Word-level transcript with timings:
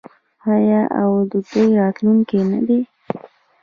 آیا 0.53 0.81
او 1.01 1.11
د 1.31 1.33
دوی 1.49 1.69
راتلونکی 1.81 2.39
نه 2.51 2.59
دی؟ 2.67 2.79